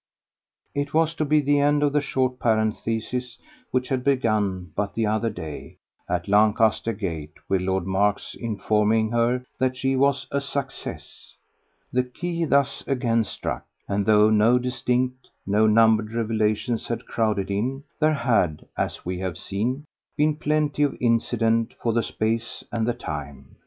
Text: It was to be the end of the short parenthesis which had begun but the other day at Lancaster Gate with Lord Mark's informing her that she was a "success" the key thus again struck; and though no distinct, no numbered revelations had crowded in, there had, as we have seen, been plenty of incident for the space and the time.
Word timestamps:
It 0.73 0.95
was 0.95 1.13
to 1.13 1.25
be 1.25 1.41
the 1.41 1.59
end 1.59 1.83
of 1.83 1.93
the 1.93 2.01
short 2.01 2.39
parenthesis 2.39 3.37
which 3.69 3.89
had 3.89 4.03
begun 4.03 4.71
but 4.75 4.95
the 4.95 5.05
other 5.05 5.29
day 5.29 5.77
at 6.09 6.27
Lancaster 6.27 6.91
Gate 6.91 7.35
with 7.47 7.61
Lord 7.61 7.85
Mark's 7.85 8.33
informing 8.33 9.11
her 9.11 9.45
that 9.59 9.77
she 9.77 9.95
was 9.95 10.25
a 10.31 10.41
"success" 10.41 11.35
the 11.93 12.01
key 12.01 12.45
thus 12.45 12.83
again 12.87 13.23
struck; 13.23 13.63
and 13.87 14.03
though 14.07 14.31
no 14.31 14.57
distinct, 14.57 15.29
no 15.45 15.67
numbered 15.67 16.13
revelations 16.13 16.87
had 16.87 17.05
crowded 17.05 17.51
in, 17.51 17.83
there 17.99 18.15
had, 18.15 18.65
as 18.75 19.05
we 19.05 19.19
have 19.19 19.37
seen, 19.37 19.85
been 20.17 20.35
plenty 20.35 20.81
of 20.81 20.97
incident 20.99 21.75
for 21.79 21.93
the 21.93 22.01
space 22.01 22.63
and 22.71 22.87
the 22.87 22.93
time. 22.95 23.55